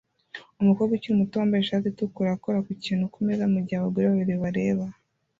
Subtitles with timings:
[0.61, 4.85] Umukobwa ukiri muto wambaye ishati itukura akora ku kintu kumeza mugihe abagore babiri bareba